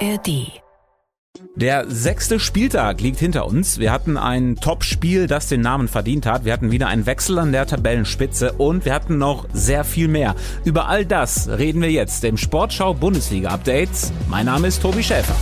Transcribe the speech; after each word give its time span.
ARD. 0.00 0.60
Der 1.54 1.88
sechste 1.88 2.38
Spieltag 2.38 3.00
liegt 3.00 3.18
hinter 3.18 3.46
uns. 3.46 3.78
Wir 3.78 3.92
hatten 3.92 4.16
ein 4.16 4.56
Top-Spiel, 4.56 5.26
das 5.26 5.48
den 5.48 5.60
Namen 5.62 5.88
verdient 5.88 6.26
hat. 6.26 6.44
Wir 6.44 6.52
hatten 6.52 6.70
wieder 6.70 6.88
einen 6.88 7.06
Wechsel 7.06 7.38
an 7.38 7.52
der 7.52 7.66
Tabellenspitze 7.66 8.52
und 8.52 8.84
wir 8.84 8.94
hatten 8.94 9.18
noch 9.18 9.46
sehr 9.52 9.84
viel 9.84 10.08
mehr. 10.08 10.34
Über 10.64 10.88
all 10.88 11.04
das 11.06 11.48
reden 11.48 11.80
wir 11.80 11.90
jetzt 11.90 12.24
im 12.24 12.36
Sportschau 12.36 12.94
Bundesliga 12.94 13.50
Update. 13.50 13.90
Mein 14.28 14.46
Name 14.46 14.68
ist 14.68 14.82
Tobi 14.82 15.02
Schäfer. 15.02 15.36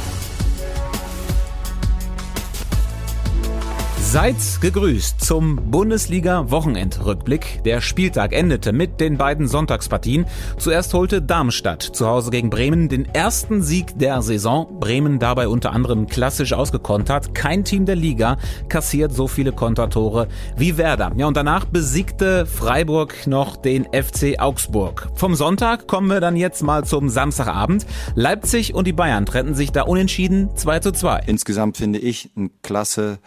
Seid 4.15 4.37
gegrüßt 4.61 5.21
zum 5.21 5.57
Bundesliga-Wochenendrückblick. 5.73 7.65
Der 7.65 7.81
Spieltag 7.81 8.33
endete 8.33 8.73
mit 8.73 9.01
den 9.01 9.19
beiden 9.19 9.49
Sonntagspartien. 9.49 10.27
Zuerst 10.57 10.95
holte 10.95 11.21
Darmstadt 11.21 11.83
zu 11.83 12.07
Hause 12.07 12.31
gegen 12.31 12.49
Bremen 12.49 12.89
den 12.89 13.13
ersten 13.13 13.61
Sieg 13.61 13.99
der 13.99 14.23
Saison. 14.23 14.79
Bremen 14.79 15.19
dabei 15.19 15.49
unter 15.49 15.73
anderem 15.73 16.07
klassisch 16.07 16.53
ausgekontert. 16.53 17.35
Kein 17.35 17.65
Team 17.65 17.87
der 17.87 17.97
Liga 17.97 18.37
kassiert 18.69 19.13
so 19.13 19.27
viele 19.27 19.51
Kontertore 19.51 20.29
wie 20.57 20.77
Werder. 20.77 21.11
Ja, 21.17 21.27
und 21.27 21.37
danach 21.37 21.65
besiegte 21.65 22.47
Freiburg 22.47 23.27
noch 23.27 23.57
den 23.57 23.83
FC 23.87 24.39
Augsburg. 24.39 25.09
Vom 25.17 25.35
Sonntag 25.35 25.89
kommen 25.89 26.07
wir 26.07 26.21
dann 26.21 26.37
jetzt 26.37 26.63
mal 26.63 26.85
zum 26.85 27.09
Samstagabend. 27.09 27.85
Leipzig 28.15 28.75
und 28.75 28.87
die 28.87 28.93
Bayern 28.93 29.27
trennten 29.27 29.57
sich 29.57 29.73
da 29.73 29.83
unentschieden 29.83 30.51
2 30.55 30.79
zu 30.79 30.93
2. 30.93 31.23
Insgesamt 31.27 31.79
finde 31.79 31.99
ich 31.99 32.31
ein 32.37 32.51
klasse 32.63 33.19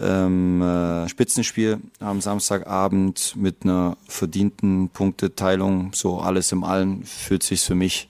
ähm, 0.00 0.62
äh, 0.62 1.08
Spitzenspiel 1.08 1.78
am 1.98 2.20
Samstagabend 2.20 3.34
mit 3.36 3.64
einer 3.64 3.96
verdienten 4.08 4.88
Punkteteilung. 4.88 5.92
So 5.94 6.20
alles 6.20 6.52
im 6.52 6.64
Allen 6.64 7.04
fühlt 7.04 7.42
sich 7.42 7.60
für 7.62 7.74
mich 7.74 8.08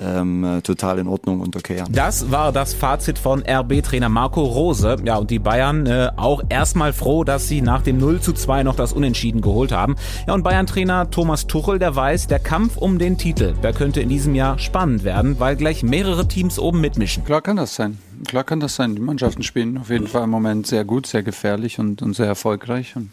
ähm, 0.00 0.44
äh, 0.44 0.60
total 0.62 0.98
in 0.98 1.06
Ordnung 1.06 1.40
und 1.40 1.56
okay 1.56 1.80
an. 1.80 1.88
Das 1.92 2.30
war 2.30 2.52
das 2.52 2.74
Fazit 2.74 3.18
von 3.18 3.42
RB-Trainer 3.42 4.08
Marco 4.08 4.42
Rose. 4.42 4.96
Ja, 5.04 5.16
und 5.16 5.30
die 5.30 5.38
Bayern 5.38 5.86
äh, 5.86 6.10
auch 6.16 6.42
erstmal 6.48 6.92
froh, 6.92 7.24
dass 7.24 7.48
sie 7.48 7.62
nach 7.62 7.82
dem 7.82 7.98
0 7.98 8.20
zu 8.20 8.32
2 8.32 8.62
noch 8.62 8.76
das 8.76 8.92
Unentschieden 8.92 9.40
geholt 9.40 9.72
haben. 9.72 9.96
Ja, 10.26 10.34
und 10.34 10.42
Bayern-Trainer 10.42 11.10
Thomas 11.10 11.46
Tuchel, 11.46 11.78
der 11.78 11.94
weiß, 11.94 12.26
der 12.26 12.38
Kampf 12.38 12.76
um 12.76 12.98
den 12.98 13.18
Titel, 13.18 13.54
der 13.62 13.72
könnte 13.72 14.00
in 14.00 14.08
diesem 14.08 14.34
Jahr 14.34 14.58
spannend 14.58 15.04
werden, 15.04 15.38
weil 15.38 15.56
gleich 15.56 15.82
mehrere 15.82 16.26
Teams 16.26 16.58
oben 16.58 16.80
mitmischen. 16.80 17.24
Klar 17.24 17.42
kann 17.42 17.56
das 17.56 17.74
sein. 17.74 17.98
Klar 18.26 18.44
kann 18.44 18.60
das 18.60 18.76
sein. 18.76 18.94
Die 18.94 19.00
Mannschaften 19.00 19.42
spielen 19.42 19.78
auf 19.78 19.90
jeden 19.90 20.06
Fall 20.06 20.24
im 20.24 20.30
Moment 20.30 20.66
sehr 20.66 20.84
gut, 20.84 21.06
sehr 21.06 21.22
gefährlich 21.22 21.78
und, 21.78 22.02
und 22.02 22.14
sehr 22.14 22.26
erfolgreich. 22.26 22.96
Und 22.96 23.10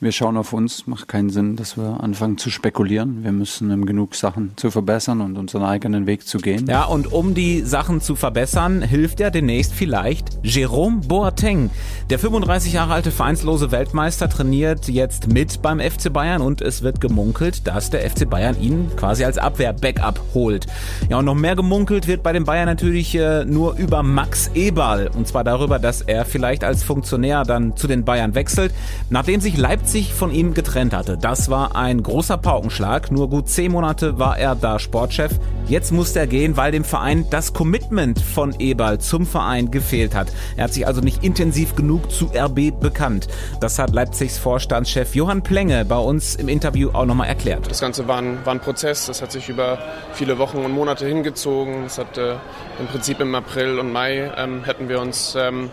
wir 0.00 0.12
schauen 0.12 0.36
auf 0.36 0.52
uns, 0.52 0.86
macht 0.86 1.08
keinen 1.08 1.28
Sinn, 1.28 1.56
dass 1.56 1.76
wir 1.76 2.00
anfangen 2.00 2.38
zu 2.38 2.50
spekulieren. 2.50 3.24
Wir 3.24 3.32
müssen 3.32 3.84
genug 3.84 4.14
Sachen 4.14 4.52
zu 4.54 4.70
verbessern 4.70 5.20
und 5.20 5.36
unseren 5.36 5.64
eigenen 5.64 6.06
Weg 6.06 6.24
zu 6.24 6.38
gehen. 6.38 6.66
Ja, 6.68 6.84
und 6.84 7.12
um 7.12 7.34
die 7.34 7.62
Sachen 7.62 8.00
zu 8.00 8.14
verbessern, 8.14 8.80
hilft 8.82 9.18
ja 9.18 9.30
demnächst 9.30 9.72
vielleicht 9.72 10.38
Jerome 10.44 11.00
Boateng. 11.00 11.70
Der 12.10 12.20
35 12.20 12.74
Jahre 12.74 12.92
alte 12.94 13.10
vereinslose 13.10 13.72
Weltmeister 13.72 14.28
trainiert 14.28 14.88
jetzt 14.88 15.32
mit 15.32 15.62
beim 15.62 15.80
FC 15.80 16.12
Bayern 16.12 16.42
und 16.42 16.60
es 16.60 16.82
wird 16.82 17.00
gemunkelt, 17.00 17.66
dass 17.66 17.90
der 17.90 18.08
FC 18.08 18.30
Bayern 18.30 18.60
ihn 18.60 18.90
quasi 18.96 19.24
als 19.24 19.36
Abwehr-Backup 19.36 20.20
holt. 20.32 20.68
Ja, 21.08 21.18
und 21.18 21.24
noch 21.24 21.34
mehr 21.34 21.56
gemunkelt 21.56 22.06
wird 22.06 22.22
bei 22.22 22.32
den 22.32 22.44
Bayern 22.44 22.66
natürlich 22.66 23.16
äh, 23.16 23.44
nur 23.44 23.74
über 23.76 24.04
Max 24.04 24.48
Eberl. 24.54 25.10
Und 25.12 25.26
zwar 25.26 25.42
darüber, 25.42 25.80
dass 25.80 26.02
er 26.02 26.24
vielleicht 26.24 26.62
als 26.62 26.84
Funktionär 26.84 27.42
dann 27.42 27.76
zu 27.76 27.88
den 27.88 28.04
Bayern 28.04 28.36
wechselt. 28.36 28.72
Nachdem 29.10 29.40
sich 29.40 29.56
Leipzig 29.56 29.87
sich 29.92 30.12
von 30.12 30.32
ihm 30.32 30.54
getrennt 30.54 30.94
hatte. 30.94 31.16
Das 31.16 31.50
war 31.50 31.74
ein 31.74 32.02
großer 32.02 32.36
Paukenschlag. 32.36 33.10
Nur 33.10 33.28
gut 33.28 33.48
zehn 33.48 33.72
Monate 33.72 34.18
war 34.18 34.38
er 34.38 34.54
da 34.54 34.78
Sportchef. 34.78 35.32
Jetzt 35.66 35.92
musste 35.92 36.20
er 36.20 36.26
gehen, 36.26 36.56
weil 36.56 36.72
dem 36.72 36.84
Verein 36.84 37.26
das 37.30 37.52
Commitment 37.52 38.20
von 38.20 38.54
Eberl 38.58 38.98
zum 38.98 39.26
Verein 39.26 39.70
gefehlt 39.70 40.14
hat. 40.14 40.28
Er 40.56 40.64
hat 40.64 40.72
sich 40.72 40.86
also 40.86 41.00
nicht 41.00 41.24
intensiv 41.24 41.74
genug 41.74 42.10
zu 42.10 42.30
RB 42.34 42.78
bekannt. 42.78 43.28
Das 43.60 43.78
hat 43.78 43.92
Leipzigs 43.92 44.38
Vorstandschef 44.38 45.14
Johann 45.14 45.42
Plenge 45.42 45.84
bei 45.84 45.98
uns 45.98 46.36
im 46.36 46.48
Interview 46.48 46.90
auch 46.92 47.04
nochmal 47.04 47.28
erklärt. 47.28 47.70
Das 47.70 47.80
Ganze 47.80 48.08
war 48.08 48.18
ein, 48.18 48.38
war 48.44 48.54
ein, 48.54 48.60
Prozess. 48.60 49.06
Das 49.06 49.22
hat 49.22 49.32
sich 49.32 49.48
über 49.48 49.78
viele 50.12 50.38
Wochen 50.38 50.58
und 50.58 50.72
Monate 50.72 51.06
hingezogen. 51.06 51.84
Es 51.84 51.98
hat 51.98 52.16
äh, 52.16 52.36
im 52.78 52.86
Prinzip 52.90 53.20
im 53.20 53.34
April 53.34 53.78
und 53.78 53.92
Mai 53.92 54.32
ähm, 54.36 54.64
hätten 54.64 54.88
wir 54.88 55.00
uns 55.00 55.34
ähm, 55.38 55.70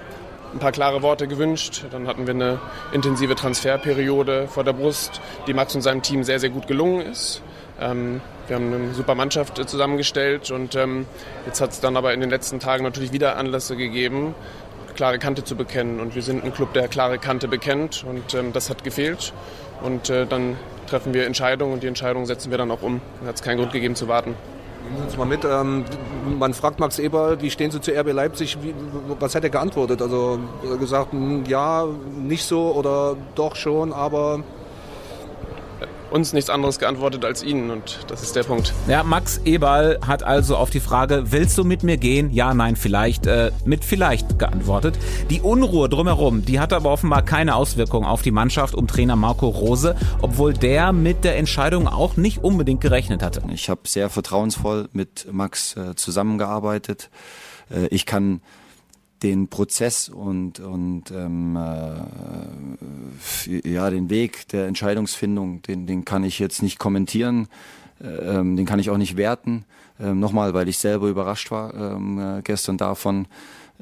ein 0.55 0.59
paar 0.59 0.71
klare 0.71 1.01
Worte 1.01 1.27
gewünscht. 1.27 1.85
Dann 1.91 2.07
hatten 2.07 2.25
wir 2.25 2.33
eine 2.33 2.59
intensive 2.93 3.35
Transferperiode 3.35 4.47
vor 4.47 4.63
der 4.63 4.73
Brust, 4.73 5.21
die 5.47 5.53
Max 5.53 5.75
und 5.75 5.81
seinem 5.81 6.01
Team 6.01 6.23
sehr, 6.23 6.39
sehr 6.39 6.49
gut 6.49 6.67
gelungen 6.67 7.01
ist. 7.01 7.41
Ähm, 7.79 8.21
wir 8.47 8.55
haben 8.55 8.73
eine 8.73 8.93
super 8.93 9.15
Mannschaft 9.15 9.59
äh, 9.59 9.65
zusammengestellt 9.65 10.49
und 10.51 10.75
ähm, 10.75 11.05
jetzt 11.45 11.59
hat 11.59 11.71
es 11.71 11.81
dann 11.81 11.97
aber 11.97 12.13
in 12.13 12.21
den 12.21 12.29
letzten 12.29 12.59
Tagen 12.59 12.83
natürlich 12.83 13.11
wieder 13.11 13.35
Anlässe 13.35 13.75
gegeben, 13.75 14.33
klare 14.95 15.19
Kante 15.19 15.43
zu 15.43 15.57
bekennen. 15.57 15.99
Und 15.99 16.15
wir 16.15 16.21
sind 16.21 16.43
ein 16.43 16.53
Club, 16.53 16.73
der 16.73 16.87
klare 16.87 17.17
Kante 17.17 17.49
bekennt 17.49 18.05
und 18.07 18.33
ähm, 18.33 18.53
das 18.53 18.69
hat 18.69 18.85
gefehlt. 18.85 19.33
Und 19.81 20.09
äh, 20.09 20.25
dann 20.25 20.55
treffen 20.87 21.13
wir 21.13 21.25
Entscheidungen 21.25 21.73
und 21.73 21.83
die 21.83 21.87
Entscheidungen 21.87 22.25
setzen 22.25 22.49
wir 22.49 22.57
dann 22.57 22.71
auch 22.71 22.81
um. 22.81 23.01
Da 23.21 23.27
hat 23.27 23.35
es 23.35 23.41
keinen 23.41 23.57
Grund 23.57 23.73
gegeben 23.73 23.95
zu 23.95 24.07
warten. 24.07 24.35
Nehmen 24.85 24.97
Sie 24.97 25.03
uns 25.03 25.17
mal 25.17 25.25
mit. 25.25 25.45
Ähm, 25.45 25.85
man 26.39 26.53
fragt 26.53 26.79
Max 26.79 26.99
Eber, 26.99 27.41
wie 27.41 27.49
stehen 27.49 27.71
Sie 27.71 27.81
zu 27.81 27.91
RB 27.91 28.13
Leipzig? 28.13 28.57
Wie, 28.61 28.73
was 29.19 29.35
hat 29.35 29.43
er 29.43 29.49
geantwortet? 29.49 30.01
Also 30.01 30.39
gesagt, 30.79 31.11
hm, 31.11 31.45
ja, 31.47 31.85
nicht 32.15 32.45
so 32.45 32.71
oder 32.71 33.15
doch 33.35 33.55
schon, 33.55 33.93
aber 33.93 34.41
uns 36.11 36.33
nichts 36.33 36.49
anderes 36.49 36.79
geantwortet 36.79 37.25
als 37.25 37.43
ihnen 37.43 37.71
und 37.71 37.99
das 38.07 38.21
ist 38.21 38.35
der 38.35 38.43
Punkt. 38.43 38.73
Ja, 38.87 39.03
Max 39.03 39.39
Eberl 39.45 39.99
hat 40.05 40.23
also 40.23 40.55
auf 40.55 40.69
die 40.69 40.79
Frage, 40.79 41.31
willst 41.31 41.57
du 41.57 41.63
mit 41.63 41.83
mir 41.83 41.97
gehen? 41.97 42.31
Ja, 42.31 42.53
nein, 42.53 42.75
vielleicht, 42.75 43.27
äh, 43.27 43.51
mit 43.65 43.83
vielleicht 43.83 44.39
geantwortet. 44.39 44.97
Die 45.29 45.41
Unruhe 45.41 45.89
drumherum, 45.89 46.45
die 46.45 46.59
hatte 46.59 46.75
aber 46.75 46.91
offenbar 46.91 47.23
keine 47.23 47.55
Auswirkung 47.55 48.05
auf 48.05 48.21
die 48.21 48.31
Mannschaft 48.31 48.75
um 48.75 48.87
Trainer 48.87 49.15
Marco 49.15 49.47
Rose, 49.47 49.95
obwohl 50.21 50.53
der 50.53 50.91
mit 50.93 51.23
der 51.23 51.37
Entscheidung 51.37 51.87
auch 51.87 52.17
nicht 52.17 52.43
unbedingt 52.43 52.81
gerechnet 52.81 53.23
hatte. 53.23 53.41
Ich 53.53 53.69
habe 53.69 53.81
sehr 53.85 54.09
vertrauensvoll 54.09 54.89
mit 54.93 55.27
Max 55.31 55.75
äh, 55.75 55.95
zusammengearbeitet. 55.95 57.09
Äh, 57.69 57.87
ich 57.87 58.05
kann 58.05 58.41
den 59.23 59.47
Prozess 59.47 60.09
und, 60.09 60.59
und 60.59 61.09
ähm, 61.11 61.55
äh, 61.55 61.59
ja, 63.47 63.89
den 63.89 64.09
Weg 64.09 64.47
der 64.49 64.67
Entscheidungsfindung, 64.67 65.61
den, 65.61 65.87
den 65.87 66.05
kann 66.05 66.23
ich 66.23 66.39
jetzt 66.39 66.61
nicht 66.61 66.79
kommentieren, 66.79 67.47
äh, 68.01 68.07
ähm, 68.07 68.55
den 68.55 68.65
kann 68.65 68.79
ich 68.79 68.89
auch 68.89 68.97
nicht 68.97 69.17
werten. 69.17 69.65
Ähm, 69.99 70.19
Nochmal, 70.19 70.53
weil 70.53 70.67
ich 70.67 70.77
selber 70.77 71.07
überrascht 71.07 71.51
war 71.51 71.73
ähm, 71.73 72.19
äh, 72.19 72.41
gestern 72.41 72.77
davon. 72.77 73.27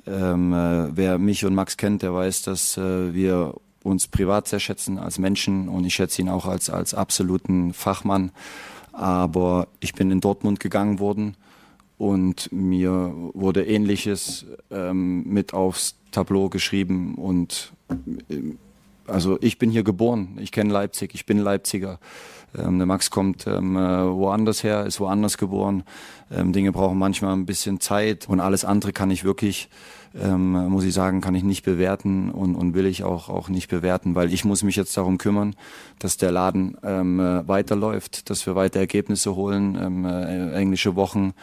Ähm, 0.07 0.53
äh, 0.53 0.95
wer 0.95 1.17
mich 1.17 1.45
und 1.45 1.55
Max 1.55 1.77
kennt, 1.77 2.01
der 2.01 2.13
weiß, 2.13 2.43
dass 2.43 2.77
äh, 2.77 3.13
wir 3.13 3.55
uns 3.83 4.07
privat 4.07 4.47
sehr 4.47 4.59
schätzen 4.59 4.97
als 4.97 5.19
Menschen 5.19 5.67
und 5.67 5.85
ich 5.85 5.93
schätze 5.93 6.21
ihn 6.21 6.29
auch 6.29 6.45
als, 6.45 6.69
als 6.69 6.93
absoluten 6.93 7.73
Fachmann. 7.73 8.31
Aber 8.91 9.67
ich 9.79 9.93
bin 9.93 10.11
in 10.11 10.21
Dortmund 10.21 10.59
gegangen 10.59 10.99
worden 10.99 11.35
und 11.97 12.51
mir 12.51 13.13
wurde 13.33 13.65
Ähnliches 13.65 14.45
ähm, 14.71 15.23
mit 15.25 15.53
aufs 15.53 15.95
Tableau 16.11 16.49
geschrieben 16.49 17.15
und 17.15 17.73
äh, 18.29 18.55
also 19.07 19.37
ich 19.41 19.57
bin 19.57 19.69
hier 19.69 19.83
geboren, 19.83 20.37
ich 20.39 20.51
kenne 20.51 20.71
Leipzig, 20.71 21.13
ich 21.13 21.25
bin 21.25 21.39
Leipziger. 21.39 21.99
Ähm, 22.57 22.77
der 22.77 22.85
Max 22.85 23.09
kommt 23.09 23.47
ähm, 23.47 23.75
äh, 23.75 23.79
woanders 23.79 24.63
her, 24.63 24.85
ist 24.85 24.99
woanders 24.99 25.37
geboren. 25.37 25.83
Ähm, 26.31 26.53
Dinge 26.53 26.71
brauchen 26.71 26.97
manchmal 26.97 27.33
ein 27.33 27.45
bisschen 27.45 27.79
Zeit 27.79 28.27
und 28.29 28.39
alles 28.39 28.63
andere 28.63 28.93
kann 28.93 29.09
ich 29.09 29.23
wirklich, 29.23 29.69
ähm, 30.15 30.51
muss 30.69 30.83
ich 30.83 30.93
sagen, 30.93 31.21
kann 31.21 31.35
ich 31.35 31.43
nicht 31.43 31.63
bewerten 31.63 32.29
und, 32.29 32.55
und 32.55 32.75
will 32.75 32.85
ich 32.85 33.03
auch, 33.03 33.29
auch 33.29 33.49
nicht 33.49 33.69
bewerten, 33.69 34.13
weil 34.15 34.31
ich 34.31 34.45
muss 34.45 34.63
mich 34.63 34.75
jetzt 34.75 34.95
darum 34.95 35.17
kümmern, 35.17 35.55
dass 35.99 36.17
der 36.17 36.31
Laden 36.31 36.77
ähm, 36.83 37.19
äh, 37.19 37.47
weiterläuft, 37.47 38.29
dass 38.29 38.45
wir 38.45 38.55
weiter 38.55 38.79
Ergebnisse 38.79 39.35
holen, 39.35 39.77
ähm, 39.81 40.05
äh, 40.05 40.53
englische 40.53 40.95
Wochen 40.95 41.33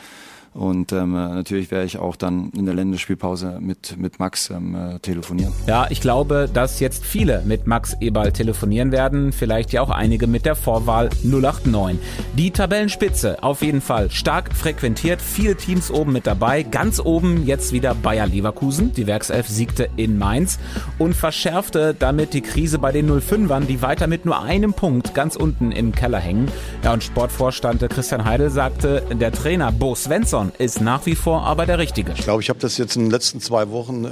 und 0.53 0.93
ähm, 0.93 1.13
natürlich 1.13 1.71
werde 1.71 1.87
ich 1.87 1.99
auch 1.99 2.17
dann 2.17 2.51
in 2.57 2.67
der 2.67 2.75
Länderspielpause 2.75 3.59
mit, 3.61 3.97
mit 3.97 4.19
Max 4.19 4.51
ähm, 4.51 4.75
äh, 4.75 4.99
telefonieren. 4.99 5.53
Ja, 5.69 5.87
ich 5.91 6.01
glaube, 6.01 6.51
dass 6.53 6.81
jetzt 6.81 7.05
viele 7.05 7.43
mit 7.45 7.69
Max 7.69 7.97
Eberl 8.01 8.33
telefonieren 8.33 8.91
werden. 8.91 9.33
Vielleicht 9.33 9.73
ja 9.73 9.81
auch 9.81 9.91
einige 9.91 10.27
mit 10.27 10.47
der 10.47 10.57
Vorwahl 10.57 11.09
089. 11.23 12.01
Die 12.37 12.51
Tabellenspitze 12.51 13.45
auf 13.45 13.63
jeden 13.63 13.81
Fall 13.81 14.11
stark 14.11 14.53
frequentiert. 14.53 15.23
Viele 15.23 15.55
Teams 15.55 15.89
oben 15.89 16.13
mit 16.13 16.27
dabei. 16.27 16.65
Ganz 16.65 16.99
oben 16.99 17.47
jetzt 17.47 17.73
wieder 17.73 17.95
Bayer 17.95 18.27
Leverkusen. 18.27 18.93
Die 18.93 19.07
Werkself 19.07 19.47
siegte 19.47 19.89
in 19.95 20.19
Mainz 20.19 20.59
und 20.99 21.15
verschärfte 21.15 21.95
damit 21.97 22.35
die 22.35 22.41
Krise 22.41 22.81
bei 22.81 22.91
den 22.91 23.09
05ern, 23.09 23.67
die 23.67 23.83
weiter 23.83 24.09
mit 24.09 24.25
nur 24.25 24.43
einem 24.43 24.75
Punkt 24.75 25.15
ganz 25.15 25.37
unten 25.37 25.71
im 25.71 25.93
Keller 25.93 26.19
hängen. 26.19 26.49
Ja, 26.83 26.93
und 26.93 27.05
Sportvorstand 27.05 27.89
Christian 27.89 28.25
Heidel 28.25 28.51
sagte, 28.51 29.05
der 29.13 29.31
Trainer 29.31 29.71
Bo 29.71 29.95
Svensson 29.95 30.40
Nilsson 30.41 30.53
ist 30.59 30.81
nach 30.81 31.07
wie 31.07 31.15
vor 31.15 31.43
aber 31.45 31.67
der 31.67 31.79
Richtige. 31.79 32.13
Ich 32.13 32.23
glaube, 32.23 32.43
ich 32.43 32.49
habe 32.49 32.59
das 32.59 32.79
jetzt 32.79 32.97
in 32.97 33.03
den 33.03 33.11
letzten 33.11 33.41
zwei 33.41 33.71
Wochen 33.71 34.05
äh, 34.05 34.09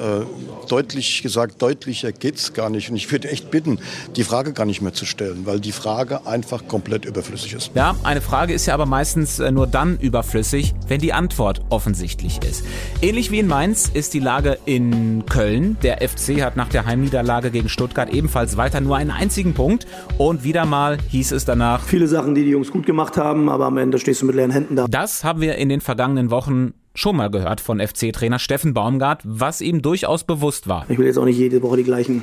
deutlich 0.69 1.23
gesagt, 1.23 1.61
deutlicher 1.63 2.13
geht 2.13 2.37
es 2.37 2.53
gar 2.53 2.71
nicht. 2.71 2.91
Und 2.91 2.97
ich 2.97 3.11
würde 3.11 3.31
echt 3.31 3.51
bitten, 3.51 3.79
die 4.17 4.25
Frage 4.25 4.53
gar 4.53 4.67
nicht 4.67 4.81
mehr 4.81 4.93
zu 4.93 5.07
stellen, 5.07 5.47
weil 5.47 5.61
die 5.61 5.73
Frage 5.73 6.27
einfach 6.27 6.67
komplett 6.69 7.05
überflüssig 7.05 7.55
ist. 7.55 7.71
Ja, 7.75 7.97
eine 8.03 8.21
Frage 8.21 8.53
ist 8.53 8.67
ja 8.67 8.75
aber 8.75 8.87
meistens 8.87 9.39
äh, 9.39 9.51
nur 9.51 9.67
dann 9.67 9.99
überflüssig, 9.99 10.75
wenn 10.87 11.01
die 11.01 11.13
Antwort 11.13 11.61
offensichtlich 11.71 12.43
ist. 12.43 12.65
Ähnlich 13.03 13.31
wie 13.31 13.39
in 13.39 13.47
Mainz 13.47 13.91
ist 13.93 14.15
die 14.15 14.21
Lage 14.21 14.59
in 14.65 15.25
Köln. 15.27 15.77
Der 15.83 15.99
FC 16.07 16.43
hat 16.43 16.57
nach 16.57 16.69
der 16.69 16.87
Heimniederlage 16.87 17.51
gegen 17.51 17.69
Stuttgart 17.69 18.11
ebenfalls 18.11 18.57
weiter 18.57 18.81
nur 18.81 18.97
einen 18.97 19.11
einzigen 19.11 19.55
Punkt. 19.55 19.87
Und 20.17 20.45
wieder 20.45 20.67
mal 20.67 20.99
hieß 21.09 21.33
es 21.33 21.45
danach. 21.45 21.83
Viele 21.85 22.09
Sachen, 22.09 22.35
die 22.35 22.45
die 22.45 22.51
Jungs 22.51 22.71
gut 22.71 22.87
gemacht 22.87 23.17
haben, 23.17 23.49
aber 23.49 23.67
am 23.67 23.79
Ende 23.79 23.99
stehst 23.99 24.23
du 24.23 24.27
mit 24.27 24.35
leeren 24.35 24.51
Händen 24.51 24.77
da. 24.77 24.87
Das 24.89 25.25
haben 25.25 25.41
wir 25.41 25.57
in 25.57 25.69
den 25.69 25.81
vergangenen 25.81 26.18
Wochen 26.31 26.75
schon 26.95 27.17
mal 27.17 27.31
gehört 27.31 27.61
von 27.61 27.81
FC-Trainer 27.81 28.39
Steffen 28.39 28.75
Baumgart, 28.75 29.23
was 29.25 29.61
ihm 29.61 29.83
durchaus 29.83 30.25
bewusst 30.25 30.69
war. 30.69 30.85
Ich 30.89 30.99
will 30.99 31.07
jetzt 31.07 31.19
auch 31.19 31.25
nicht 31.25 31.39
jede 31.39 31.63
Woche 31.63 31.77
die 31.77 31.85
gleichen, 31.85 32.23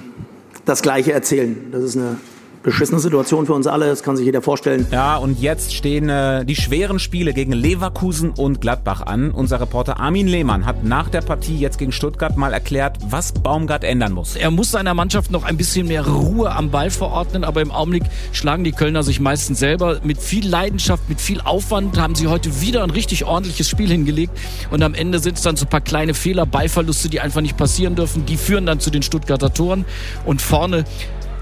das 0.65 0.81
Gleiche 0.81 1.13
erzählen. 1.13 1.56
Das 1.71 1.83
ist 1.83 1.95
eine 1.95 2.18
beschissene 2.65 3.00
Situation 3.00 3.45
für 3.45 3.53
uns 3.53 3.67
alle, 3.67 3.88
das 3.88 4.01
kann 4.01 4.17
sich 4.17 4.25
jeder 4.25 4.41
vorstellen. 4.41 4.88
Ja, 4.91 5.17
und 5.17 5.39
jetzt 5.39 5.73
stehen 5.73 6.09
äh, 6.09 6.44
die 6.44 6.56
schweren 6.56 6.97
Spiele 6.97 7.31
gegen 7.31 7.53
Leverkusen 7.53 8.31
und 8.31 8.59
Gladbach 8.59 9.01
an. 9.01 9.29
Unser 9.29 9.62
Reporter 9.62 10.00
Armin 10.00 10.27
Lehmann 10.27 10.65
hat 10.65 10.83
nach 10.83 11.09
der 11.09 11.21
Partie 11.21 11.56
jetzt 11.57 11.77
gegen 11.77 11.91
Stuttgart 11.91 12.35
mal 12.38 12.53
erklärt, 12.53 12.97
was 13.07 13.33
Baumgart 13.33 13.83
ändern 13.83 14.13
muss. 14.13 14.35
Er 14.35 14.50
muss 14.50 14.71
seiner 14.71 14.95
Mannschaft 14.95 15.29
noch 15.29 15.44
ein 15.44 15.57
bisschen 15.57 15.88
mehr 15.88 16.07
Ruhe 16.07 16.51
am 16.51 16.71
Ball 16.71 16.89
verordnen, 16.89 17.44
aber 17.44 17.62
im 17.62 17.69
Augenblick 17.69 18.03
schlagen 18.31 18.63
die 18.63 18.71
Kölner 18.71 19.03
sich 19.03 19.19
meistens 19.19 19.59
selber. 19.59 20.00
Mit 20.03 20.17
viel 20.17 20.47
Leidenschaft, 20.47 21.07
mit 21.07 21.21
viel 21.21 21.41
Aufwand 21.41 22.00
haben 22.00 22.15
sie 22.15 22.27
heute 22.27 22.62
wieder 22.62 22.83
ein 22.83 22.89
richtig 22.89 23.25
ordentliches 23.25 23.69
Spiel 23.69 23.89
hingelegt 23.89 24.35
und 24.71 24.81
am 24.81 24.95
Ende 24.95 25.19
sind 25.19 25.38
es 25.38 25.44
dann 25.44 25.56
so 25.56 25.65
ein 25.65 25.69
paar 25.69 25.81
kleine 25.81 26.15
Fehler, 26.15 26.47
Ballverluste, 26.47 27.09
die 27.09 27.19
einfach 27.19 27.41
nicht 27.41 27.57
passieren 27.57 27.95
dürfen. 27.95 28.25
Die 28.25 28.38
führen 28.38 28.65
dann 28.65 28.79
zu 28.79 28.89
den 28.89 29.03
Stuttgarter 29.03 29.53
Toren 29.53 29.85
und 30.25 30.41
vorne 30.41 30.83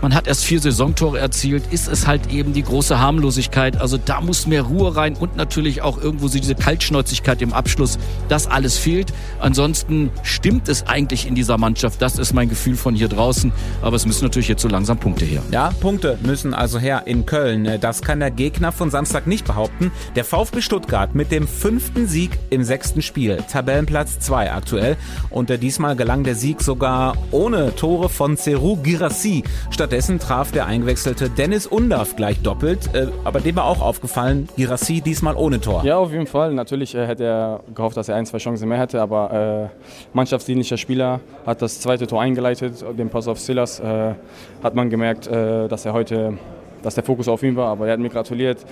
man 0.04 0.14
hat 0.14 0.28
erst 0.28 0.44
vier 0.44 0.60
Saisontore 0.60 1.18
erzielt, 1.18 1.64
ist 1.72 1.88
es 1.88 2.06
halt 2.06 2.30
eben 2.30 2.52
die 2.52 2.62
große 2.62 3.00
Harmlosigkeit. 3.00 3.80
Also 3.80 3.98
da 3.98 4.20
muss 4.20 4.46
mehr 4.46 4.64
Ruhe 4.64 4.98
rein 4.98 5.16
und 5.16 5.38
natürlich 5.38 5.82
auch 5.82 5.98
irgendwo 5.98 6.28
so 6.28 6.38
diese 6.38 6.56
Kaltschnäuzigkeit 6.56 7.42
im 7.42 7.54
Abschluss. 7.54 7.98
Das 8.28 8.48
alles 8.48 8.78
fehlt. 8.78 9.14
Ansonsten 9.40 10.12
stimmt 10.22 10.68
es 10.68 10.86
eigentlich 10.88 11.26
in 11.26 11.36
dieser 11.36 11.58
Mannschaft. 11.58 12.02
Das 12.02 12.20
ist 12.20 12.34
mein 12.34 12.50
Gefühl 12.50 12.76
von 12.76 12.96
hier 12.96 13.08
draußen. 13.08 13.54
Aber 13.82 13.96
es 13.96 14.06
müssen 14.06 14.26
natürlich 14.26 14.50
jetzt 14.50 14.62
so 14.62 14.68
langsam 14.68 14.98
Punkte 14.98 15.24
her. 15.24 15.42
Ja, 15.52 15.72
Punkte 15.80 16.20
müssen 16.22 16.54
also 16.54 16.80
her 16.80 17.04
in 17.06 17.26
Köln. 17.26 17.80
Das 17.80 18.02
kann 18.02 18.20
der 18.20 18.32
Gegner 18.32 18.74
von 18.74 18.92
Samstag 18.92 19.26
nicht 19.26 19.46
behaupten. 19.46 19.90
Der 20.18 20.26
VfB 20.26 20.60
Stuttgart 20.60 21.16
mit 21.16 21.32
dem 21.32 21.48
fünften 21.48 22.08
Sieg 22.08 22.38
im 22.50 22.66
sechsten 22.66 23.02
Spiel. 23.02 23.38
Tabellenplatz 23.50 24.20
2 24.20 24.52
aktuell. 24.52 24.98
Und 25.30 25.50
diesmal 25.62 25.96
gelang 25.96 26.26
der 26.26 26.36
Sieg 26.36 26.62
sogar 26.62 27.16
ohne 27.32 27.74
Tore 27.78 28.10
von 28.10 28.36
Cerou 28.36 28.76
Girassi. 28.76 29.46
Statt 29.72 29.93
Stattdessen 29.94 30.18
traf 30.18 30.52
der 30.52 30.66
eingewechselte 30.66 31.30
Dennis 31.30 31.68
Undaff 31.68 32.16
gleich 32.16 32.42
doppelt, 32.42 32.96
äh, 32.96 33.10
aber 33.26 33.42
dem 33.42 33.56
war 33.56 33.66
auch 33.66 33.80
aufgefallen, 33.80 34.50
Girassi 34.56 35.02
diesmal 35.02 35.36
ohne 35.36 35.62
Tor. 35.62 35.84
Ja, 35.86 36.00
auf 36.00 36.12
jeden 36.12 36.26
Fall. 36.26 36.56
Natürlich 36.56 36.96
äh, 36.96 37.06
hätte 37.06 37.26
er 37.26 37.60
gehofft, 37.76 37.96
dass 37.96 38.10
er 38.10 38.16
ein, 38.16 38.26
zwei 38.26 38.40
Chancen 38.40 38.68
mehr 38.68 38.80
hätte, 38.80 39.00
aber 39.00 39.70
äh, 39.72 40.16
mannschaftsdienlicher 40.16 40.78
Spieler 40.78 41.20
hat 41.46 41.62
das 41.62 41.80
zweite 41.80 42.08
Tor 42.08 42.24
eingeleitet, 42.24 42.84
den 42.98 43.10
Pass 43.10 43.28
auf 43.28 43.40
Silas. 43.40 43.80
Äh, 43.82 44.16
hat 44.64 44.74
man 44.74 44.90
gemerkt, 44.90 45.28
äh, 45.28 45.68
dass 45.68 45.86
er 45.86 45.94
heute, 45.94 46.40
dass 46.82 46.96
der 46.96 47.04
Fokus 47.04 47.28
auf 47.28 47.44
ihn 47.44 47.56
war, 47.56 47.68
aber 47.68 47.86
er 47.86 47.94
hat 47.94 48.00
mir 48.00 48.10
gratuliert 48.10 48.66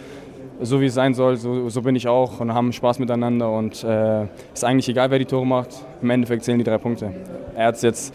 so 0.59 0.81
wie 0.81 0.87
es 0.87 0.95
sein 0.95 1.13
soll, 1.13 1.37
so, 1.37 1.69
so, 1.69 1.81
bin 1.83 1.95
ich 1.95 2.07
auch 2.07 2.39
und 2.39 2.51
haben 2.53 2.73
Spaß 2.73 2.97
miteinander 2.97 3.51
und 3.51 3.83
äh, 3.83 4.23
ist 4.53 4.63
eigentlich 4.63 4.89
egal, 4.89 5.09
wer 5.11 5.19
die 5.19 5.25
Tore 5.25 5.45
macht. 5.45 5.69
Im 6.01 6.09
Endeffekt 6.09 6.43
zählen 6.43 6.59
die 6.59 6.63
drei 6.63 6.77
Punkte. 6.77 7.11
Er 7.55 7.67
hat 7.67 7.75
es 7.75 7.81
jetzt 7.83 8.13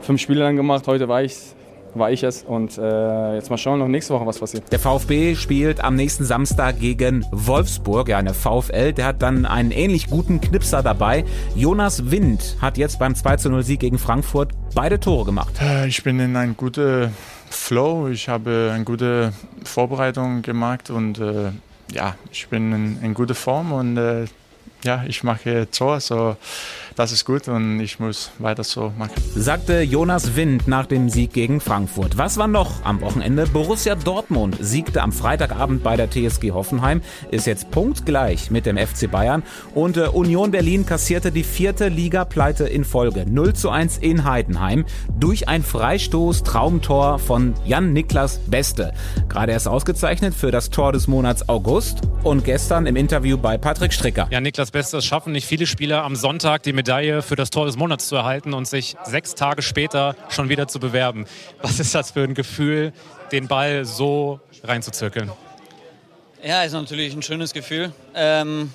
fünf 0.00 0.20
Spiele 0.20 0.40
lang 0.40 0.56
gemacht, 0.56 0.86
heute 0.86 1.08
war 1.08 1.22
ich 1.22 1.55
war 1.98 2.10
ich 2.10 2.22
es. 2.22 2.42
Und 2.42 2.78
äh, 2.78 3.34
jetzt 3.34 3.50
mal 3.50 3.58
schauen, 3.58 3.78
noch 3.78 3.88
nächste 3.88 4.14
Woche 4.14 4.26
was 4.26 4.38
passiert. 4.38 4.70
Der 4.72 4.78
VfB 4.78 5.34
spielt 5.34 5.82
am 5.82 5.96
nächsten 5.96 6.24
Samstag 6.24 6.78
gegen 6.80 7.24
Wolfsburg, 7.30 8.08
ja, 8.08 8.18
eine 8.18 8.34
VfL. 8.34 8.92
Der 8.92 9.06
hat 9.06 9.22
dann 9.22 9.46
einen 9.46 9.70
ähnlich 9.70 10.08
guten 10.08 10.40
Knipser 10.40 10.82
dabei. 10.82 11.24
Jonas 11.54 12.10
Wind 12.10 12.56
hat 12.60 12.78
jetzt 12.78 12.98
beim 12.98 13.12
2-0 13.12 13.62
Sieg 13.62 13.80
gegen 13.80 13.98
Frankfurt 13.98 14.52
beide 14.74 15.00
Tore 15.00 15.24
gemacht. 15.24 15.54
Äh, 15.60 15.88
ich 15.88 16.02
bin 16.02 16.20
in 16.20 16.36
einem 16.36 16.56
guten 16.56 17.14
Flow. 17.50 18.08
Ich 18.08 18.28
habe 18.28 18.72
eine 18.74 18.84
gute 18.84 19.32
Vorbereitung 19.64 20.42
gemacht 20.42 20.90
und 20.90 21.18
äh, 21.18 21.50
ja, 21.92 22.16
ich 22.30 22.48
bin 22.48 22.72
in, 22.72 23.02
in 23.02 23.14
guter 23.14 23.34
Form 23.34 23.72
und 23.72 23.96
äh, 23.96 24.26
ja, 24.84 25.04
ich 25.06 25.24
mache 25.24 25.68
Tor, 25.70 26.00
so 26.00 26.36
das 26.96 27.12
ist 27.12 27.26
gut 27.26 27.46
und 27.48 27.78
ich 27.80 28.00
muss 28.00 28.30
weiter 28.38 28.64
so 28.64 28.92
machen. 28.96 29.12
Sagte 29.34 29.82
Jonas 29.82 30.34
Wind 30.34 30.66
nach 30.66 30.86
dem 30.86 31.10
Sieg 31.10 31.32
gegen 31.34 31.60
Frankfurt. 31.60 32.16
Was 32.16 32.38
war 32.38 32.48
noch 32.48 32.84
am 32.84 33.02
Wochenende? 33.02 33.46
Borussia 33.46 33.94
Dortmund 33.94 34.56
siegte 34.60 35.02
am 35.02 35.12
Freitagabend 35.12 35.82
bei 35.82 35.96
der 35.96 36.10
TSG 36.10 36.52
Hoffenheim, 36.52 37.02
ist 37.30 37.46
jetzt 37.46 37.70
punktgleich 37.70 38.50
mit 38.50 38.64
dem 38.64 38.78
FC 38.78 39.10
Bayern 39.10 39.42
und 39.74 39.98
äh, 39.98 40.08
Union 40.08 40.50
Berlin 40.50 40.86
kassierte 40.86 41.30
die 41.30 41.44
vierte 41.44 41.88
Liga-Pleite 41.88 42.64
in 42.64 42.84
Folge. 42.84 43.26
0 43.28 43.52
zu 43.52 43.68
1 43.68 43.98
in 43.98 44.24
Heidenheim 44.24 44.86
durch 45.18 45.48
ein 45.48 45.62
Freistoß-Traumtor 45.62 47.18
von 47.18 47.54
Jan-Niklas 47.66 48.40
Beste. 48.46 48.94
Gerade 49.28 49.52
erst 49.52 49.68
ausgezeichnet 49.68 50.34
für 50.34 50.50
das 50.50 50.70
Tor 50.70 50.92
des 50.92 51.08
Monats 51.08 51.46
August 51.48 52.00
und 52.22 52.44
gestern 52.44 52.86
im 52.86 52.96
Interview 52.96 53.36
bei 53.36 53.58
Patrick 53.58 53.92
Stricker. 53.92 54.28
Ja, 54.30 54.40
Niklas 54.40 54.70
Beste, 54.70 54.96
es 54.96 55.04
schaffen 55.04 55.32
nicht 55.32 55.46
viele 55.46 55.66
Spieler 55.66 56.02
am 56.02 56.16
Sonntag 56.16 56.62
die 56.62 56.72
mit 56.72 56.85
Medaille 56.86 57.20
für 57.20 57.34
das 57.34 57.50
Tor 57.50 57.66
des 57.66 57.76
Monats 57.76 58.06
zu 58.06 58.14
erhalten 58.14 58.54
und 58.54 58.68
sich 58.68 58.94
sechs 59.04 59.34
Tage 59.34 59.60
später 59.60 60.14
schon 60.28 60.48
wieder 60.48 60.68
zu 60.68 60.78
bewerben. 60.78 61.26
Was 61.60 61.80
ist 61.80 61.96
das 61.96 62.12
für 62.12 62.22
ein 62.22 62.34
Gefühl, 62.34 62.92
den 63.32 63.48
Ball 63.48 63.84
so 63.84 64.38
reinzuzirkeln? 64.62 65.32
Ja, 66.44 66.62
ist 66.62 66.74
natürlich 66.74 67.12
ein 67.12 67.22
schönes 67.22 67.52
Gefühl. 67.52 67.92
Ähm, 68.14 68.72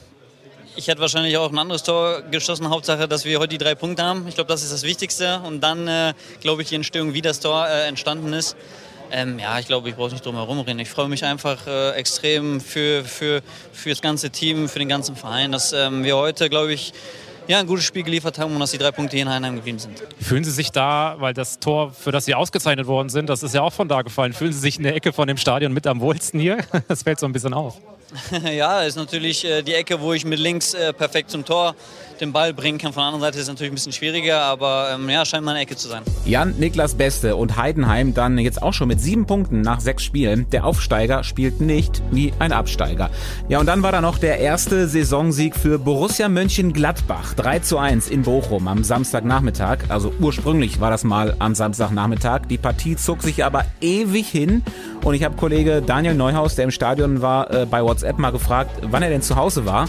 ich 0.75 0.89
hätte 0.89 0.99
wahrscheinlich 0.99 1.37
auch 1.37 1.49
ein 1.53 1.57
anderes 1.57 1.83
Tor 1.83 2.21
geschossen. 2.23 2.69
Hauptsache, 2.69 3.07
dass 3.07 3.23
wir 3.23 3.39
heute 3.39 3.47
die 3.47 3.57
drei 3.57 3.75
Punkte 3.75 4.03
haben. 4.03 4.27
Ich 4.27 4.35
glaube, 4.35 4.49
das 4.49 4.61
ist 4.61 4.73
das 4.73 4.83
Wichtigste. 4.83 5.39
Und 5.45 5.61
dann, 5.61 5.87
äh, 5.87 6.13
glaube 6.41 6.63
ich, 6.63 6.67
die 6.67 6.75
Entstehung, 6.75 7.13
wie 7.13 7.21
das 7.21 7.39
Tor 7.39 7.65
äh, 7.65 7.87
entstanden 7.87 8.33
ist. 8.33 8.57
Ähm, 9.09 9.39
ja, 9.39 9.57
ich 9.57 9.67
glaube, 9.67 9.87
ich 9.87 9.95
brauche 9.95 10.11
nicht 10.11 10.25
drum 10.25 10.35
herum 10.35 10.59
reden. 10.59 10.79
Ich 10.79 10.89
freue 10.89 11.07
mich 11.07 11.23
einfach 11.23 11.65
äh, 11.65 11.91
extrem 11.91 12.59
für, 12.59 13.05
für, 13.05 13.41
für 13.71 13.89
das 13.89 14.01
ganze 14.01 14.31
Team, 14.31 14.67
für 14.67 14.79
den 14.79 14.89
ganzen 14.89 15.15
Verein, 15.15 15.53
dass 15.53 15.71
ähm, 15.71 16.03
wir 16.03 16.17
heute, 16.17 16.49
glaube 16.49 16.73
ich, 16.73 16.91
ja, 17.51 17.59
ein 17.59 17.67
gutes 17.67 17.83
Spiel 17.83 18.03
geliefert 18.03 18.39
haben 18.39 18.53
und 18.53 18.59
dass 18.61 18.71
die 18.71 18.77
drei 18.77 18.91
Punkte 18.91 19.17
hier 19.17 19.23
in 19.23 19.29
Heinheim 19.29 19.55
geblieben 19.55 19.77
sind. 19.77 20.01
Fühlen 20.21 20.43
Sie 20.45 20.51
sich 20.51 20.71
da, 20.71 21.17
weil 21.19 21.33
das 21.33 21.59
Tor, 21.59 21.91
für 21.91 22.11
das 22.11 22.23
Sie 22.23 22.33
ausgezeichnet 22.33 22.87
worden 22.87 23.09
sind, 23.09 23.29
das 23.29 23.43
ist 23.43 23.53
ja 23.53 23.61
auch 23.61 23.73
von 23.73 23.89
da 23.89 24.01
gefallen, 24.03 24.31
fühlen 24.31 24.53
Sie 24.53 24.59
sich 24.59 24.77
in 24.77 24.83
der 24.83 24.95
Ecke 24.95 25.11
von 25.11 25.27
dem 25.27 25.35
Stadion 25.37 25.73
mit 25.73 25.85
am 25.85 25.99
wohlsten 25.99 26.39
hier? 26.39 26.59
Das 26.87 27.03
fällt 27.03 27.19
so 27.19 27.25
ein 27.25 27.33
bisschen 27.33 27.53
auf. 27.53 27.77
ja, 28.51 28.81
ist 28.81 28.95
natürlich 28.95 29.45
äh, 29.45 29.61
die 29.61 29.73
Ecke, 29.73 30.01
wo 30.01 30.13
ich 30.13 30.25
mit 30.25 30.39
links 30.39 30.73
äh, 30.73 30.93
perfekt 30.93 31.31
zum 31.31 31.45
Tor 31.45 31.75
den 32.19 32.31
Ball 32.31 32.53
bringen 32.53 32.77
kann. 32.77 32.93
Von 32.93 33.01
der 33.01 33.07
anderen 33.07 33.21
Seite 33.21 33.37
ist 33.37 33.43
es 33.43 33.47
natürlich 33.49 33.71
ein 33.71 33.75
bisschen 33.75 33.91
schwieriger, 33.91 34.41
aber 34.41 34.91
ähm, 34.93 35.09
ja, 35.09 35.25
scheint 35.25 35.43
mal 35.43 35.51
eine 35.51 35.61
Ecke 35.61 35.75
zu 35.75 35.87
sein. 35.87 36.03
Jan 36.25 36.55
Niklas 36.57 36.95
Beste 36.95 37.35
und 37.35 37.57
Heidenheim 37.57 38.13
dann 38.13 38.37
jetzt 38.37 38.61
auch 38.61 38.73
schon 38.73 38.87
mit 38.87 39.01
sieben 39.01 39.25
Punkten 39.25 39.61
nach 39.61 39.79
sechs 39.79 40.03
Spielen. 40.03 40.47
Der 40.51 40.65
Aufsteiger 40.65 41.23
spielt 41.23 41.61
nicht 41.61 42.01
wie 42.11 42.31
ein 42.39 42.51
Absteiger. 42.51 43.09
Ja, 43.49 43.59
und 43.59 43.65
dann 43.65 43.81
war 43.81 43.91
da 43.91 44.01
noch 44.01 44.19
der 44.19 44.39
erste 44.39 44.87
Saisonsieg 44.87 45.55
für 45.55 45.79
Borussia 45.79 46.29
Mönchengladbach. 46.29 47.33
3 47.33 47.59
zu 47.59 47.77
1 47.79 48.09
in 48.09 48.21
Bochum 48.21 48.67
am 48.67 48.83
Samstagnachmittag. 48.83 49.89
Also 49.89 50.13
ursprünglich 50.19 50.79
war 50.79 50.91
das 50.91 51.03
mal 51.03 51.35
am 51.39 51.55
Samstagnachmittag. 51.55 52.41
Die 52.49 52.57
Partie 52.59 52.95
zog 52.95 53.23
sich 53.23 53.43
aber 53.43 53.65
ewig 53.81 54.27
hin. 54.29 54.63
Und 55.03 55.15
ich 55.15 55.23
habe 55.23 55.35
Kollege 55.35 55.81
Daniel 55.81 56.13
Neuhaus, 56.13 56.55
der 56.55 56.65
im 56.65 56.71
Stadion 56.71 57.23
war, 57.23 57.51
äh, 57.51 57.65
bei 57.65 57.83
WhatsApp 57.83 58.19
mal 58.19 58.31
gefragt, 58.31 58.69
wann 58.83 59.01
er 59.01 59.09
denn 59.09 59.23
zu 59.23 59.35
Hause 59.35 59.65
war. 59.65 59.87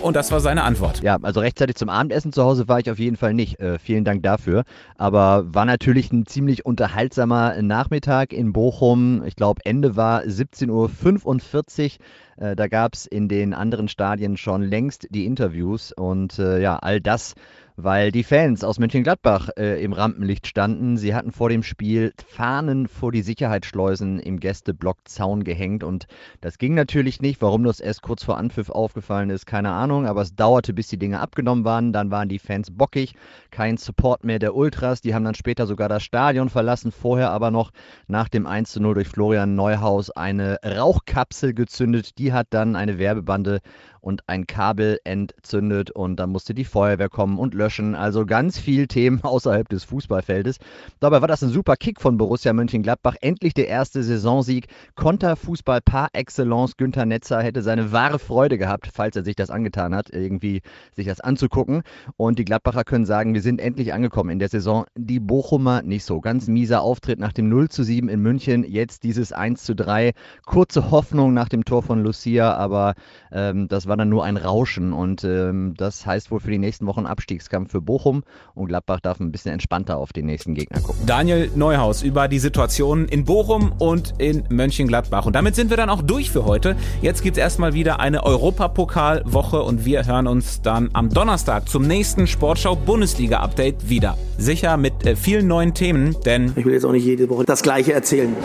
Und 0.00 0.16
das 0.16 0.32
war 0.32 0.40
seine 0.40 0.64
Antwort. 0.64 1.00
Ja, 1.02 1.16
also 1.22 1.40
rechtzeitig 1.40 1.76
zum 1.76 1.88
Abendessen 1.88 2.32
zu 2.32 2.42
Hause 2.42 2.66
war 2.66 2.80
ich 2.80 2.90
auf 2.90 2.98
jeden 2.98 3.16
Fall 3.16 3.34
nicht. 3.34 3.60
Äh, 3.60 3.78
vielen 3.78 4.04
Dank 4.04 4.22
dafür. 4.24 4.64
Aber 4.96 5.44
war 5.54 5.64
natürlich 5.64 6.12
ein 6.12 6.26
ziemlich 6.26 6.66
unterhaltsamer 6.66 7.62
Nachmittag 7.62 8.32
in 8.32 8.52
Bochum. 8.52 9.22
Ich 9.26 9.36
glaube, 9.36 9.60
Ende 9.64 9.96
war 9.96 10.22
17.45 10.22 11.98
Uhr. 12.38 12.44
Äh, 12.44 12.56
da 12.56 12.66
gab 12.66 12.94
es 12.94 13.06
in 13.06 13.28
den 13.28 13.54
anderen 13.54 13.88
Stadien 13.88 14.36
schon 14.36 14.62
längst 14.62 15.06
die 15.10 15.24
Interviews. 15.24 15.92
Und 15.92 16.38
äh, 16.40 16.60
ja, 16.60 16.76
all 16.76 17.00
das 17.00 17.34
weil 17.80 18.10
die 18.10 18.24
Fans 18.24 18.64
aus 18.64 18.80
Mönchengladbach 18.80 19.50
äh, 19.56 19.80
im 19.84 19.92
Rampenlicht 19.92 20.48
standen. 20.48 20.96
Sie 20.96 21.14
hatten 21.14 21.30
vor 21.30 21.48
dem 21.48 21.62
Spiel 21.62 22.12
Fahnen 22.26 22.88
vor 22.88 23.12
die 23.12 23.22
Sicherheitsschleusen 23.22 24.18
im 24.18 24.40
Gästeblock 24.40 24.96
Zaun 25.04 25.44
gehängt 25.44 25.84
und 25.84 26.08
das 26.40 26.58
ging 26.58 26.74
natürlich 26.74 27.20
nicht. 27.20 27.40
Warum 27.40 27.62
das 27.62 27.78
erst 27.78 28.02
kurz 28.02 28.24
vor 28.24 28.36
Anpfiff 28.36 28.68
aufgefallen 28.68 29.30
ist, 29.30 29.46
keine 29.46 29.70
Ahnung, 29.70 30.06
aber 30.06 30.22
es 30.22 30.34
dauerte, 30.34 30.72
bis 30.72 30.88
die 30.88 30.98
Dinge 30.98 31.20
abgenommen 31.20 31.64
waren. 31.64 31.92
Dann 31.92 32.10
waren 32.10 32.28
die 32.28 32.40
Fans 32.40 32.72
bockig, 32.72 33.14
kein 33.52 33.76
Support 33.76 34.24
mehr 34.24 34.40
der 34.40 34.56
Ultras. 34.56 35.00
Die 35.00 35.14
haben 35.14 35.24
dann 35.24 35.36
später 35.36 35.68
sogar 35.68 35.88
das 35.88 36.02
Stadion 36.02 36.48
verlassen, 36.48 36.90
vorher 36.90 37.30
aber 37.30 37.52
noch 37.52 37.70
nach 38.08 38.28
dem 38.28 38.48
1 38.48 38.74
0 38.74 38.94
durch 38.94 39.06
Florian 39.06 39.54
Neuhaus 39.54 40.10
eine 40.10 40.58
Rauchkapsel 40.64 41.54
gezündet. 41.54 42.18
Die 42.18 42.32
hat 42.32 42.48
dann 42.50 42.74
eine 42.74 42.98
Werbebande 42.98 43.60
und 44.00 44.22
ein 44.26 44.46
Kabel 44.46 44.98
entzündet 45.04 45.90
und 45.90 46.16
dann 46.16 46.30
musste 46.30 46.54
die 46.54 46.64
Feuerwehr 46.64 47.08
kommen 47.08 47.38
und 47.38 47.54
löschen. 47.54 47.67
Also 47.94 48.26
ganz 48.26 48.58
viel 48.58 48.86
Themen 48.86 49.20
außerhalb 49.22 49.68
des 49.68 49.84
Fußballfeldes. 49.84 50.58
Dabei 51.00 51.20
war 51.20 51.28
das 51.28 51.42
ein 51.42 51.50
super 51.50 51.76
Kick 51.76 52.00
von 52.00 52.16
Borussia 52.16 52.52
Mönchengladbach. 52.52 53.16
Endlich 53.20 53.54
der 53.54 53.68
erste 53.68 54.02
Saisonsieg. 54.02 54.68
Konterfußball 54.94 55.80
par 55.80 56.08
excellence. 56.12 56.76
Günther 56.76 57.06
Netzer 57.06 57.42
hätte 57.42 57.62
seine 57.62 57.92
wahre 57.92 58.18
Freude 58.18 58.58
gehabt, 58.58 58.90
falls 58.92 59.16
er 59.16 59.24
sich 59.24 59.36
das 59.36 59.50
angetan 59.50 59.94
hat, 59.94 60.10
irgendwie 60.10 60.62
sich 60.94 61.06
das 61.06 61.20
anzugucken. 61.20 61.82
Und 62.16 62.38
die 62.38 62.44
Gladbacher 62.44 62.84
können 62.84 63.06
sagen, 63.06 63.34
wir 63.34 63.42
sind 63.42 63.60
endlich 63.60 63.92
angekommen 63.92 64.30
in 64.30 64.38
der 64.38 64.48
Saison. 64.48 64.86
Die 64.96 65.20
Bochumer 65.20 65.82
nicht 65.82 66.04
so. 66.04 66.20
Ganz 66.20 66.48
mieser 66.48 66.82
Auftritt 66.82 67.18
nach 67.18 67.32
dem 67.32 67.48
0 67.48 67.68
zu 67.68 67.82
7 67.82 68.08
in 68.08 68.20
München. 68.20 68.64
Jetzt 68.64 69.02
dieses 69.02 69.32
1 69.32 69.64
zu 69.64 69.74
3. 69.74 70.12
Kurze 70.44 70.90
Hoffnung 70.90 71.34
nach 71.34 71.48
dem 71.48 71.64
Tor 71.64 71.82
von 71.82 72.02
Lucia, 72.02 72.54
aber 72.54 72.94
ähm, 73.32 73.68
das 73.68 73.86
war 73.86 73.96
dann 73.96 74.08
nur 74.08 74.24
ein 74.24 74.36
Rauschen 74.36 74.92
und 74.92 75.24
ähm, 75.24 75.74
das 75.76 76.06
heißt 76.06 76.30
wohl 76.30 76.40
für 76.40 76.50
die 76.50 76.58
nächsten 76.58 76.86
Wochen 76.86 77.06
Abstiegskampf 77.06 77.57
für 77.66 77.80
Bochum 77.80 78.22
und 78.54 78.68
Gladbach 78.68 79.00
darf 79.00 79.20
ein 79.20 79.32
bisschen 79.32 79.52
entspannter 79.52 79.96
auf 79.96 80.12
den 80.12 80.26
nächsten 80.26 80.54
Gegner 80.54 80.80
gucken. 80.80 81.06
Daniel 81.06 81.50
Neuhaus 81.54 82.02
über 82.02 82.28
die 82.28 82.38
Situation 82.38 83.06
in 83.06 83.24
Bochum 83.24 83.72
und 83.78 84.14
in 84.18 84.44
Mönchengladbach. 84.48 85.26
Und 85.26 85.34
damit 85.34 85.54
sind 85.54 85.70
wir 85.70 85.76
dann 85.76 85.90
auch 85.90 86.02
durch 86.02 86.30
für 86.30 86.44
heute. 86.44 86.76
Jetzt 87.02 87.22
gibt 87.22 87.36
es 87.36 87.42
erstmal 87.42 87.74
wieder 87.74 88.00
eine 88.00 88.24
Europapokalwoche 88.24 89.62
und 89.62 89.84
wir 89.84 90.06
hören 90.06 90.26
uns 90.26 90.62
dann 90.62 90.90
am 90.92 91.08
Donnerstag 91.08 91.68
zum 91.68 91.86
nächsten 91.86 92.26
Sportschau 92.26 92.76
Bundesliga 92.76 93.40
Update 93.40 93.88
wieder. 93.88 94.16
Sicher 94.36 94.76
mit 94.76 95.04
äh, 95.06 95.16
vielen 95.16 95.46
neuen 95.46 95.74
Themen, 95.74 96.16
denn 96.24 96.52
ich 96.56 96.64
will 96.64 96.72
jetzt 96.72 96.84
auch 96.84 96.92
nicht 96.92 97.04
jede 97.04 97.28
Woche 97.28 97.44
das 97.44 97.62
gleiche 97.62 97.92
erzählen. 97.92 98.36